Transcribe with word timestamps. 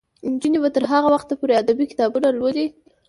نجونې 0.33 0.59
به 0.63 0.69
تر 0.75 0.83
هغه 0.91 1.07
وخته 1.11 1.33
پورې 1.39 1.59
ادبي 1.61 1.85
کتابونه 1.91 2.27
لولي. 2.31 2.67